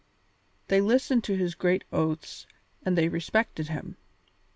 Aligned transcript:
They 0.67 0.81
listened 0.81 1.23
to 1.25 1.35
his 1.35 1.53
great 1.53 1.83
oaths 1.93 2.47
and 2.83 2.97
they 2.97 3.07
respected 3.07 3.67
him. 3.67 3.97